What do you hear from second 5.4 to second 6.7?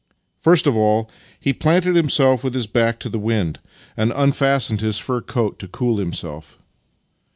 coat to cool himself.